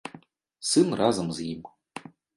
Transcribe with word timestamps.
Сын 0.69 0.89
разам 1.01 1.27
з 1.37 1.45
ім. 1.53 1.61